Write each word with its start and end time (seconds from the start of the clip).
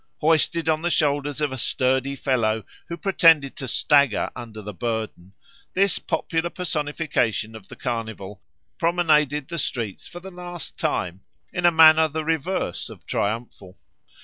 Hoisted 0.17 0.67
on 0.67 0.81
the 0.81 0.89
shoulders 0.89 1.41
of 1.41 1.51
a 1.51 1.59
sturdy 1.59 2.15
fellow, 2.15 2.65
who 2.87 2.97
pretended 2.97 3.55
to 3.57 3.67
stagger 3.67 4.31
under 4.35 4.59
the 4.63 4.73
burden, 4.73 5.33
this 5.75 5.99
popular 5.99 6.49
personification 6.49 7.55
of 7.55 7.67
the 7.67 7.75
Carnival 7.75 8.41
promenaded 8.79 9.47
the 9.49 9.59
streets 9.59 10.07
for 10.07 10.19
the 10.19 10.31
last 10.31 10.75
time 10.75 11.21
in 11.53 11.67
a 11.67 11.71
manner 11.71 12.07
the 12.07 12.25
reverse 12.25 12.89
of 12.89 13.05
triumphal. 13.05 13.77